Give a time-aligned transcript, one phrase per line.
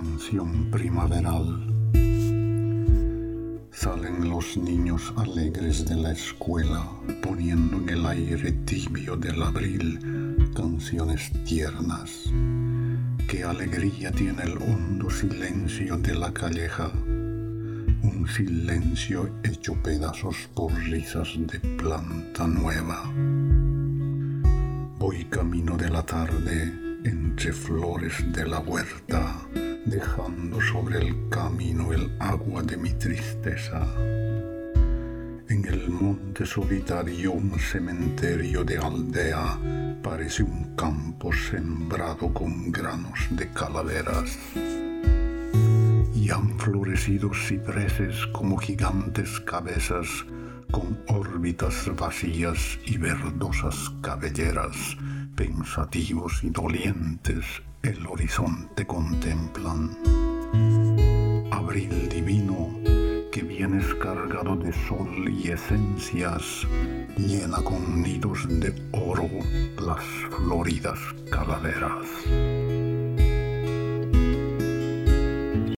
[0.00, 1.46] Canción primaveral.
[3.70, 6.86] Salen los niños alegres de la escuela,
[7.22, 9.98] poniendo en el aire tibio del abril
[10.56, 12.32] canciones tiernas.
[13.28, 21.28] Qué alegría tiene el hondo silencio de la calleja, un silencio hecho pedazos por risas
[21.36, 23.04] de planta nueva.
[24.98, 26.72] Voy camino de la tarde
[27.04, 29.39] entre flores de la huerta
[29.90, 33.84] dejando sobre el camino el agua de mi tristeza.
[35.48, 39.58] En el monte solitario un cementerio de aldea
[40.00, 44.38] parece un campo sembrado con granos de calaveras.
[46.14, 50.06] Y han florecido cipreses como gigantes cabezas
[50.70, 54.96] con órbitas vacías y verdosas cabelleras,
[55.34, 57.44] pensativos y dolientes
[57.82, 59.96] el horizonte contemplan.
[61.50, 62.70] Abril divino
[63.32, 66.66] que vienes cargado de sol y esencias,
[67.16, 69.28] llena con nidos de oro
[69.78, 70.98] las floridas
[71.30, 72.06] calaveras.